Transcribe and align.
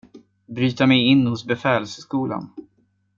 Bryta 0.47 0.87
mig 0.87 0.99
in 1.07 1.27
hos 1.27 1.45
befälsskolan 1.45 2.53